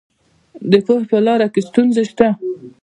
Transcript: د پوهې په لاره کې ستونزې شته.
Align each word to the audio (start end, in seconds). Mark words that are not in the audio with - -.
د 0.71 0.73
پوهې 0.85 1.05
په 1.11 1.17
لاره 1.25 1.47
کې 1.53 1.61
ستونزې 1.69 2.03
شته. 2.09 2.27